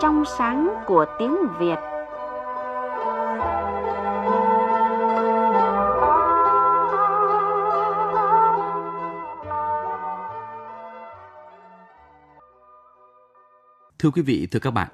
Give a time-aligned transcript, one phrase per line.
[0.00, 1.76] trong sáng của tiếng Việt.
[13.98, 14.88] Thưa quý vị, thưa các bạn,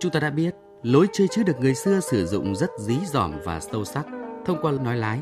[0.00, 3.32] chúng ta đã biết lối chơi chữ được người xưa sử dụng rất dí dỏm
[3.44, 4.06] và sâu sắc
[4.44, 5.20] thông qua nói lái.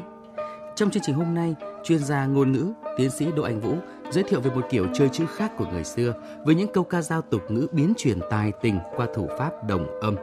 [0.76, 3.74] Trong chương trình hôm nay, chuyên gia ngôn ngữ, tiến sĩ Đỗ Anh Vũ
[4.14, 6.14] giới thiệu về một kiểu chơi chữ khác của người xưa
[6.44, 10.00] với những câu ca dao tục ngữ biến truyền tài tình qua thủ pháp đồng
[10.00, 10.16] âm.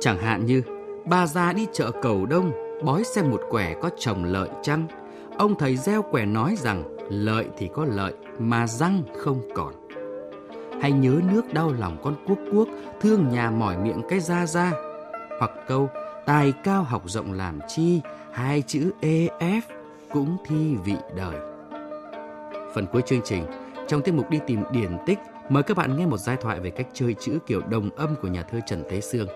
[0.00, 0.62] Chẳng hạn như
[1.10, 2.52] Bà già đi chợ cầu đông,
[2.84, 4.86] bói xem một quẻ có chồng lợi chăng?
[5.38, 9.74] Ông thầy gieo quẻ nói rằng lợi thì có lợi mà răng không còn.
[10.80, 12.68] Hay nhớ nước đau lòng con cuốc cuốc,
[13.00, 14.72] thương nhà mỏi miệng cái da da.
[15.38, 15.88] Hoặc câu
[16.26, 18.00] tài cao học rộng làm chi,
[18.32, 19.60] hai chữ EF
[20.10, 21.47] cũng thi vị đời.
[22.74, 23.46] Phần cuối chương trình,
[23.88, 25.18] trong tiết mục đi tìm điển tích,
[25.50, 28.28] mời các bạn nghe một giai thoại về cách chơi chữ kiểu đồng âm của
[28.28, 29.28] nhà thơ Trần Thế Sương.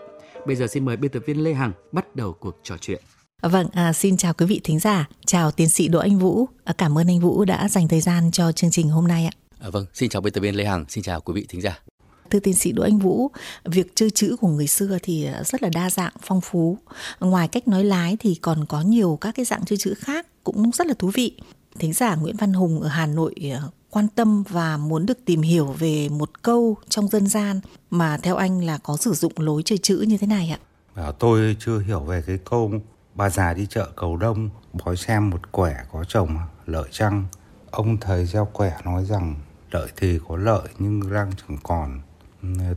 [0.47, 3.03] Bây giờ xin mời biên tập viên Lê Hằng bắt đầu cuộc trò chuyện.
[3.43, 6.49] Vâng, à, xin chào quý vị thính giả, chào tiến sĩ Đỗ Anh Vũ.
[6.65, 9.33] À, cảm ơn anh Vũ đã dành thời gian cho chương trình hôm nay ạ.
[9.61, 11.83] À, vâng, xin chào biên tập viên Lê Hằng, xin chào quý vị thính giả.
[12.31, 13.31] Thưa tiến sĩ Đỗ Anh Vũ,
[13.65, 16.79] việc chơi chữ của người xưa thì rất là đa dạng, phong phú.
[17.21, 20.71] Ngoài cách nói lái thì còn có nhiều các cái dạng chơi chữ khác cũng
[20.73, 21.37] rất là thú vị.
[21.79, 25.43] Thính giả Nguyễn Văn Hùng ở Hà Nội ờ, quan tâm và muốn được tìm
[25.43, 29.63] hiểu về một câu trong dân gian mà theo anh là có sử dụng lối
[29.65, 30.59] chơi chữ như thế này ạ?
[30.95, 32.73] À, tôi chưa hiểu về cái câu
[33.15, 37.25] bà già đi chợ cầu đông bói xem một quẻ có chồng lợi chăng?
[37.71, 39.35] Ông thầy gieo quẻ nói rằng
[39.71, 42.01] lợi thì có lợi nhưng răng chẳng còn.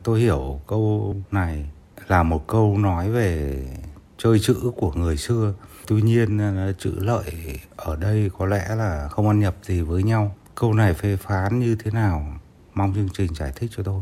[0.04, 1.70] Tôi hiểu câu này
[2.08, 3.64] là một câu nói về
[4.18, 5.54] chơi chữ của người xưa
[5.88, 6.40] tuy nhiên
[6.80, 7.26] chữ lợi
[7.76, 11.60] ở đây có lẽ là không ăn nhập gì với nhau câu này phê phán
[11.60, 12.40] như thế nào
[12.74, 14.02] mong chương trình giải thích cho tôi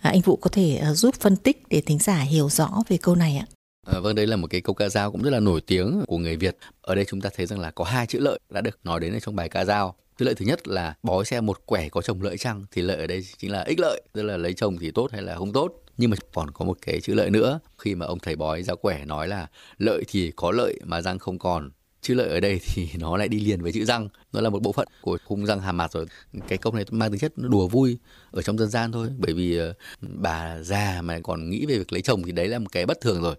[0.00, 2.96] à, anh vũ có thể uh, giúp phân tích để thính giả hiểu rõ về
[2.96, 3.46] câu này ạ
[3.86, 6.18] À, vâng, đây là một cái câu ca dao cũng rất là nổi tiếng của
[6.18, 6.56] người Việt.
[6.80, 9.12] Ở đây chúng ta thấy rằng là có hai chữ lợi đã được nói đến
[9.12, 9.94] ở trong bài ca dao.
[10.18, 12.96] Chữ lợi thứ nhất là bói xem một quẻ có chồng lợi chăng thì lợi
[12.96, 15.52] ở đây chính là ích lợi, tức là lấy chồng thì tốt hay là không
[15.52, 15.72] tốt.
[15.98, 17.60] Nhưng mà còn có một cái chữ lợi nữa.
[17.78, 19.46] Khi mà ông thầy bói giáo quẻ nói là
[19.78, 21.70] lợi thì có lợi mà răng không còn.
[22.00, 24.08] Chữ lợi ở đây thì nó lại đi liền với chữ răng.
[24.32, 26.06] Nó là một bộ phận của khung răng hàm mặt rồi.
[26.48, 27.98] Cái câu này mang tính chất đùa vui
[28.30, 29.08] ở trong dân gian thôi.
[29.18, 32.58] Bởi vì ờ, bà già mà còn nghĩ về việc lấy chồng thì đấy là
[32.58, 33.36] một cái bất thường rồi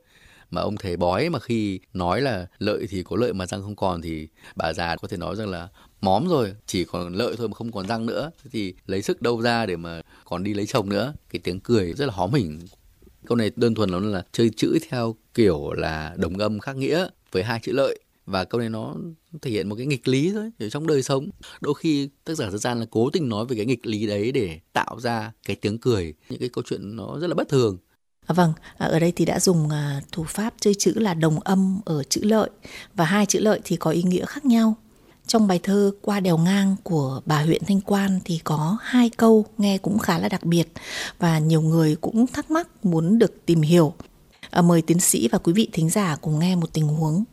[0.51, 3.75] mà ông thầy bói mà khi nói là lợi thì có lợi mà răng không
[3.75, 5.67] còn thì bà già có thể nói rằng là
[6.01, 8.31] móm rồi, chỉ còn lợi thôi mà không còn răng nữa.
[8.51, 11.13] Thì lấy sức đâu ra để mà còn đi lấy chồng nữa?
[11.29, 12.59] Cái tiếng cười rất là hóm hỉnh.
[13.25, 17.07] Câu này đơn thuần nó là chơi chữ theo kiểu là đồng âm khác nghĩa
[17.31, 17.99] với hai chữ lợi.
[18.25, 18.95] Và câu này nó
[19.41, 21.29] thể hiện một cái nghịch lý thôi, ở trong đời sống.
[21.61, 24.31] Đôi khi tác giả dân gian là cố tình nói về cái nghịch lý đấy
[24.31, 26.13] để tạo ra cái tiếng cười.
[26.29, 27.77] Những cái câu chuyện nó rất là bất thường.
[28.27, 31.39] À, vâng, à, ở đây thì đã dùng à, thủ pháp chơi chữ là đồng
[31.39, 32.49] âm ở chữ lợi
[32.95, 34.75] và hai chữ lợi thì có ý nghĩa khác nhau.
[35.27, 39.45] Trong bài thơ Qua đèo ngang của bà huyện Thanh Quan thì có hai câu
[39.57, 40.67] nghe cũng khá là đặc biệt
[41.19, 43.93] và nhiều người cũng thắc mắc muốn được tìm hiểu.
[44.49, 47.23] À, mời tiến sĩ và quý vị thính giả cùng nghe một tình huống.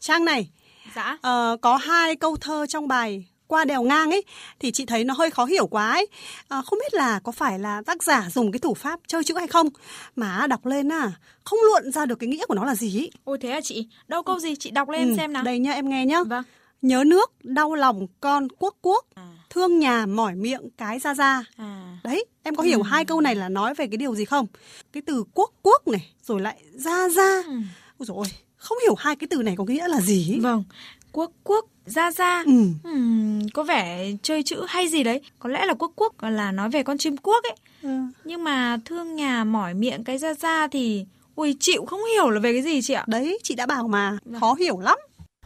[0.00, 0.48] Trang này,
[0.96, 1.12] dạ.
[1.12, 4.24] uh, có hai câu thơ trong bài qua đèo ngang ấy
[4.60, 6.06] thì chị thấy nó hơi khó hiểu quá ấy
[6.48, 9.34] à, không biết là có phải là tác giả dùng cái thủ pháp chơi chữ
[9.38, 9.68] hay không
[10.16, 11.12] mà đọc lên à
[11.44, 13.10] không luận ra được cái nghĩa của nó là gì ấy.
[13.24, 15.72] ôi thế à chị đâu câu gì chị đọc lên ừ, xem nào đây nhá
[15.72, 16.44] em nghe nhá vâng
[16.82, 19.22] nhớ nước đau lòng con quốc quốc à.
[19.50, 21.98] thương nhà mỏi miệng cái ra ra à.
[22.04, 22.82] đấy em có hiểu ừ.
[22.82, 24.46] hai câu này là nói về cái điều gì không
[24.92, 27.52] cái từ quốc quốc này rồi lại ra ra ừ.
[27.98, 28.26] Ôi dồi ôi
[28.56, 30.40] không hiểu hai cái từ này có nghĩa là gì ấy.
[30.40, 30.64] vâng
[31.12, 32.64] quốc quốc ra ra ừ.
[32.88, 36.70] uhm, có vẻ chơi chữ hay gì đấy có lẽ là quốc quốc là nói
[36.70, 37.98] về con chim quốc ấy ừ.
[38.24, 41.04] nhưng mà thương nhà mỏi miệng cái ra ra thì
[41.34, 44.18] ui chịu không hiểu là về cái gì chị ạ đấy chị đã bảo mà
[44.24, 44.40] vâng.
[44.40, 44.98] khó hiểu lắm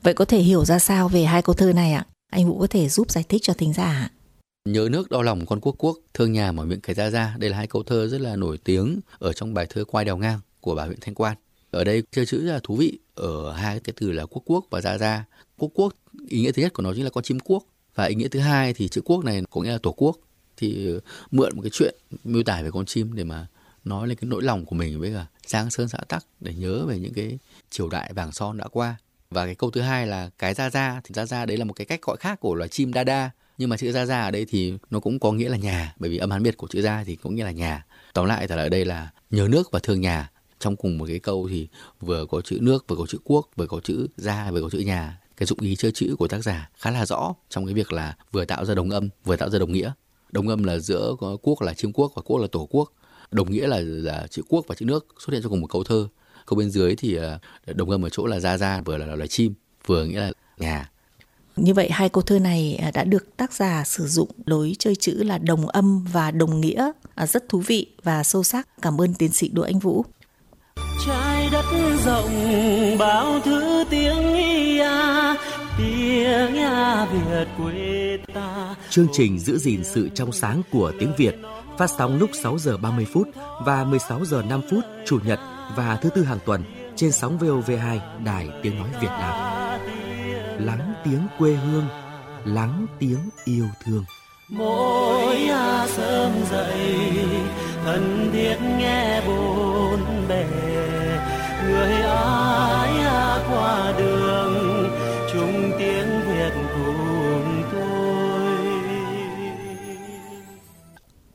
[0.03, 2.67] vậy có thể hiểu ra sao về hai câu thơ này ạ anh vũ có
[2.67, 4.11] thể giúp giải thích cho thính giả
[4.69, 7.37] Nhớ nước đau lòng con quốc quốc, thương nhà mỏi miệng cái ra ra.
[7.39, 10.17] Đây là hai câu thơ rất là nổi tiếng ở trong bài thơ Quai đèo
[10.17, 11.37] ngang của bà huyện Thanh Quan.
[11.71, 12.99] Ở đây chơi chữ là thú vị.
[13.15, 15.25] Ở hai cái từ là quốc quốc và gia gia.
[15.57, 15.95] Quốc quốc,
[16.29, 17.65] ý nghĩa thứ nhất của nó chính là con chim quốc.
[17.95, 20.17] Và ý nghĩa thứ hai thì chữ quốc này có nghĩa là tổ quốc.
[20.57, 21.01] Thì ờ,
[21.31, 21.95] mượn một cái chuyện
[22.25, 23.47] miêu tả về con chim để mà
[23.85, 26.87] nói lên cái nỗi lòng của mình với cả giang sơn xã tắc để nhớ
[26.87, 27.39] về những cái
[27.71, 28.97] triều đại vàng son đã qua.
[29.31, 31.73] Và cái câu thứ hai là cái ra ra thì ra ra đấy là một
[31.73, 33.31] cái cách gọi khác của loài chim đa đa.
[33.59, 35.95] Nhưng mà chữ ra ra ở đây thì nó cũng có nghĩa là nhà.
[35.99, 37.85] Bởi vì âm hán biệt của chữ ra thì cũng nghĩa là nhà.
[38.13, 40.31] Tóm lại là ở đây là nhớ nước và thương nhà
[40.61, 41.69] trong cùng một cái câu thì
[42.01, 44.79] vừa có chữ nước vừa có chữ quốc vừa có chữ gia vừa có chữ
[44.79, 45.21] nhà.
[45.37, 48.17] Cái dụng ý chơi chữ của tác giả khá là rõ trong cái việc là
[48.33, 49.93] vừa tạo ra đồng âm vừa tạo ra đồng nghĩa.
[50.33, 52.93] Đồng âm là giữa quốc là chiêm quốc và quốc là tổ quốc.
[53.31, 55.85] Đồng nghĩa là, là chữ quốc và chữ nước xuất hiện trong cùng một câu
[55.85, 56.09] thơ.
[56.47, 59.29] Câu bên dưới thì ờ, đồng âm ở chỗ là ra ra vừa là loài
[59.29, 59.55] chim
[59.87, 60.91] vừa nghĩa là nhà.
[61.57, 64.97] Như vậy hai câu thơ này à, đã được tác giả sử dụng lối chơi
[64.97, 68.69] chữ là đồng âm và đồng nghĩa à, rất thú vị và sâu sắc.
[68.83, 70.05] Cảm ơn tiến sĩ Đỗ Anh Vũ.
[71.07, 71.65] Trái đất
[72.05, 72.31] rộng
[72.99, 74.91] bao thứ tiếng ia
[75.79, 78.75] tiếng ia Việt quê ta.
[78.91, 81.35] Chương trình giữ gìn sự trong sáng của tiếng Việt
[81.79, 83.29] phát sóng lúc 6 giờ 30 phút
[83.65, 85.41] và 16 giờ 5 phút chủ nhật
[85.77, 86.63] và thứ tư hàng tuần
[86.97, 89.35] trên sóng VOV2 Đài Tiếng nói Việt Nam
[90.61, 91.87] lắng tiếng quê hương
[92.45, 94.05] lắng tiếng yêu thương
[94.49, 95.51] mỗi
[95.87, 97.09] sớm dậy
[97.85, 99.70] thân thiết nghe bốn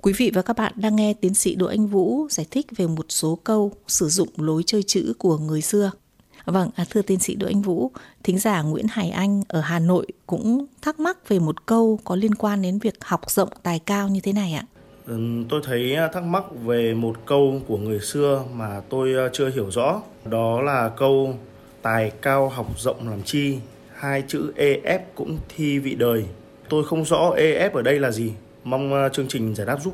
[0.06, 2.88] Quý vị và các bạn đang nghe tiến sĩ Đỗ Anh Vũ giải thích về
[2.88, 5.92] một số câu sử dụng lối chơi chữ của người xưa.
[6.46, 7.92] Vâng, à, thưa tiến sĩ Đỗ Anh Vũ,
[8.24, 12.16] thính giả Nguyễn Hải Anh ở Hà Nội cũng thắc mắc về một câu có
[12.16, 14.64] liên quan đến việc học rộng tài cao như thế này ạ.
[15.06, 15.20] Ừ,
[15.50, 19.50] tôi thấy à, thắc mắc về một câu của người xưa mà tôi à, chưa
[19.50, 20.02] hiểu rõ.
[20.26, 21.36] Đó là câu
[21.82, 23.58] tài cao học rộng làm chi,
[23.96, 26.26] hai chữ EF cũng thi vị đời.
[26.70, 28.32] Tôi không rõ EF ở đây là gì.
[28.66, 29.94] Mong chương trình giải đáp giúp.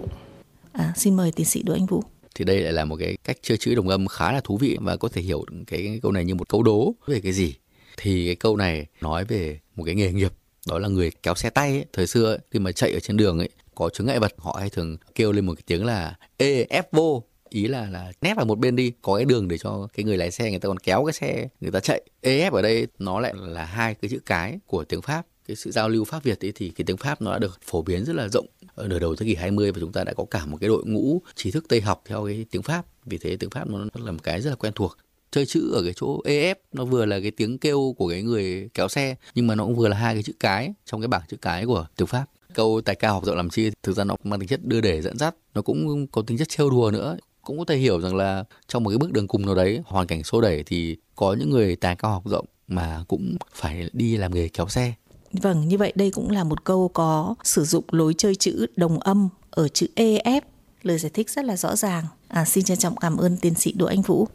[0.72, 2.04] À, xin mời tiến sĩ Đỗ Anh Vũ.
[2.36, 4.78] Thì đây lại là một cái cách chơi chữ đồng âm khá là thú vị
[4.82, 7.56] và có thể hiểu cái câu này như một câu đố về cái gì.
[7.98, 10.32] Thì cái câu này nói về một cái nghề nghiệp
[10.68, 11.86] đó là người kéo xe tay ấy.
[11.94, 14.58] thời xưa ấy, khi mà chạy ở trên đường ấy có chướng ngại vật họ
[14.60, 17.24] hay thường kêu lên một cái tiếng là ê ép vô.
[17.50, 20.18] Ý là là nép vào một bên đi có cái đường để cho cái người
[20.18, 22.02] lái xe người ta còn kéo cái xe người ta chạy.
[22.22, 22.88] Ef ở đây.
[23.00, 25.26] Nó lại là hai cái chữ cái của tiếng pháp.
[25.48, 27.82] Cái sự giao lưu pháp việt ấy thì cái tiếng pháp nó đã được phổ
[27.82, 28.46] biến rất là rộng
[28.82, 30.84] ở nửa đầu thế kỷ 20 và chúng ta đã có cả một cái đội
[30.86, 32.86] ngũ trí thức Tây học theo cái tiếng Pháp.
[33.06, 34.98] Vì thế tiếng Pháp nó là một cái rất là quen thuộc
[35.32, 38.70] chơi chữ ở cái chỗ EF nó vừa là cái tiếng kêu của cái người
[38.74, 41.22] kéo xe nhưng mà nó cũng vừa là hai cái chữ cái trong cái bảng
[41.28, 42.26] chữ cái của tiếng Pháp.
[42.54, 45.02] Câu tài cao học rộng làm chi thực ra nó mang tính chất đưa để
[45.02, 47.18] dẫn dắt, nó cũng có tính chất trêu đùa nữa.
[47.42, 50.08] Cũng có thể hiểu rằng là trong một cái bước đường cùng nào đấy, hoàn
[50.08, 54.18] cảnh xô đẩy thì có những người tài cao học rộng mà cũng phải đi
[54.18, 54.94] làm nghề kéo xe
[55.34, 59.00] Vâng, như vậy đây cũng là một câu có sử dụng lối chơi chữ đồng
[59.00, 60.42] âm ở chữ EF.
[60.82, 62.06] Lời giải thích rất là rõ ràng.
[62.28, 64.28] À, xin trân trọng cảm ơn tiến sĩ Đỗ Anh Vũ.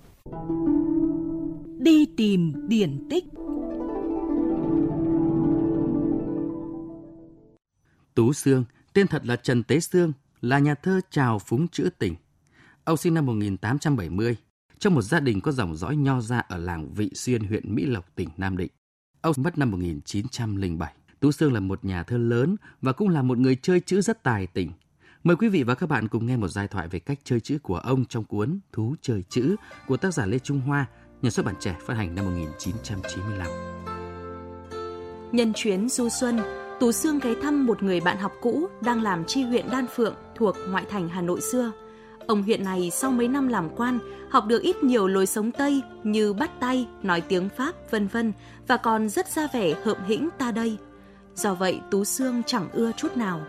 [1.79, 3.25] Đi tìm điển tích
[8.15, 12.15] Tú Sương, tên thật là Trần Tế Sương, là nhà thơ trào phúng chữ tình.
[12.85, 14.37] Ông sinh năm 1870,
[14.79, 17.85] trong một gia đình có dòng dõi nho gia ở làng Vị Xuyên, huyện Mỹ
[17.87, 18.71] Lộc, tỉnh Nam Định.
[19.21, 20.93] Ông mất năm 1907.
[21.21, 24.23] Tú Sương là một nhà thơ lớn và cũng là một người chơi chữ rất
[24.23, 24.73] tài tình.
[25.25, 27.59] Mời quý vị và các bạn cùng nghe một giai thoại về cách chơi chữ
[27.63, 30.87] của ông trong cuốn Thú chơi chữ của tác giả Lê Trung Hoa,
[31.23, 33.47] nhà xuất bản trẻ phát hành năm 1995.
[35.33, 36.41] Nhân chuyến du xuân,
[36.81, 40.15] Tú Sương ghé thăm một người bạn học cũ đang làm chi huyện Đan Phượng
[40.37, 41.73] thuộc ngoại thành Hà Nội xưa–
[42.27, 43.99] Ông huyện này sau mấy năm làm quan,
[44.31, 48.33] học được ít nhiều lối sống Tây như bắt tay, nói tiếng Pháp, vân vân
[48.69, 50.77] và còn rất ra vẻ hợm hĩnh ta đây.
[51.35, 53.41] Do vậy Tú Sương chẳng ưa chút nào.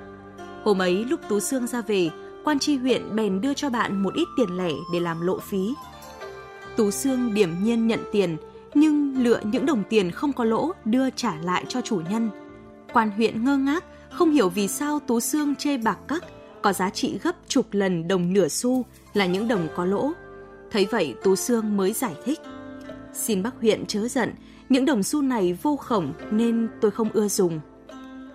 [0.63, 2.09] Hôm ấy lúc Tú Sương ra về,
[2.43, 5.73] quan tri huyện bèn đưa cho bạn một ít tiền lẻ để làm lộ phí.
[6.75, 8.37] Tú Sương điểm nhiên nhận tiền,
[8.73, 12.29] nhưng lựa những đồng tiền không có lỗ đưa trả lại cho chủ nhân.
[12.93, 16.23] Quan huyện ngơ ngác, không hiểu vì sao Tú Sương chê bạc cắc
[16.67, 20.11] có giá trị gấp chục lần đồng nửa xu là những đồng có lỗ.
[20.71, 22.39] Thấy vậy Tú Sương mới giải thích.
[23.13, 24.33] Xin bác huyện chớ giận,
[24.69, 27.59] những đồng xu này vô khổng nên tôi không ưa dùng.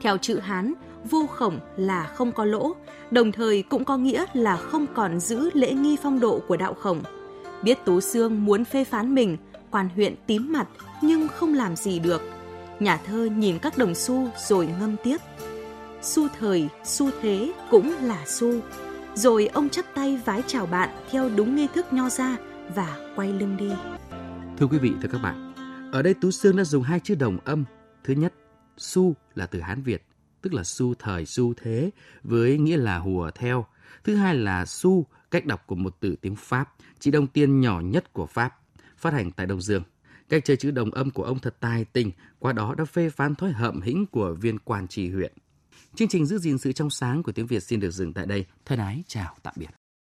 [0.00, 0.72] Theo chữ Hán,
[1.10, 2.72] vô khổng là không có lỗ,
[3.10, 6.74] đồng thời cũng có nghĩa là không còn giữ lễ nghi phong độ của đạo
[6.74, 7.02] khổng.
[7.62, 9.36] Biết Tú Sương muốn phê phán mình,
[9.70, 10.68] quan huyện tím mặt
[11.02, 12.22] nhưng không làm gì được.
[12.80, 15.16] Nhà thơ nhìn các đồng xu rồi ngâm tiếp
[16.02, 18.60] xu thời, xu thế cũng là xu.
[19.14, 22.36] Rồi ông chắp tay vái chào bạn theo đúng nghi thức nho ra
[22.74, 23.70] và quay lưng đi.
[24.58, 25.52] Thưa quý vị, thưa các bạn,
[25.92, 27.64] ở đây Tú Sương đã dùng hai chữ đồng âm.
[28.04, 28.34] Thứ nhất,
[28.76, 30.06] xu là từ Hán Việt,
[30.42, 31.90] tức là xu thời, xu thế,
[32.22, 33.66] với nghĩa là hùa theo.
[34.04, 37.80] Thứ hai là xu, cách đọc của một từ tiếng Pháp, chỉ đồng tiền nhỏ
[37.80, 38.58] nhất của Pháp,
[38.96, 39.82] phát hành tại Đông Dương.
[40.28, 43.34] Cách chơi chữ đồng âm của ông thật tài tình, qua đó đã phê phán
[43.34, 45.32] thói hậm hĩnh của viên quan trị huyện.
[45.94, 48.46] Chương trình giữ gìn sự trong sáng của tiếng Việt xin được dừng tại đây.
[48.64, 49.81] Thân ái, chào, tạm biệt.